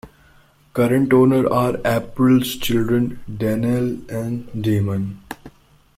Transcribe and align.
Current 0.73 1.13
owners 1.13 1.45
are 1.51 1.77
April's 1.85 2.55
children 2.55 3.19
Danielle 3.37 3.99
and 4.09 4.47
Damon. 4.59 5.21